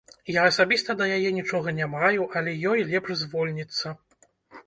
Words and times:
Я 0.35 0.43
асабіста 0.51 0.93
да 1.01 1.07
яе 1.17 1.29
нічога 1.39 1.73
не 1.79 1.87
маю, 1.93 2.21
але 2.41 2.51
ёй 2.71 2.79
лепш 2.93 3.11
звольніцца. 3.21 3.87